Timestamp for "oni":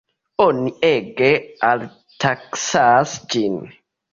0.45-0.71